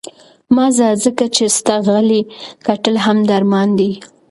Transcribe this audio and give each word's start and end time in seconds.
مه 0.55 0.65
ځه، 0.75 0.87
ځکه 1.03 1.25
چې 1.35 1.43
ستا 1.57 1.75
غلي 1.87 2.21
کتل 2.65 2.95
هم 3.05 3.17
درمان 3.29 3.69
دی. 3.79 3.91